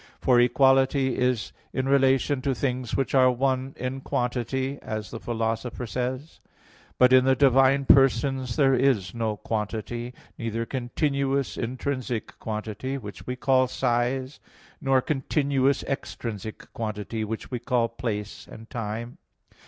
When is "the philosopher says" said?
5.11-6.39